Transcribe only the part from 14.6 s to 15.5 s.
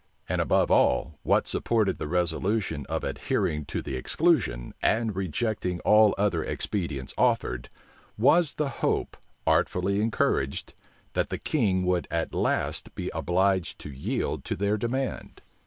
demand.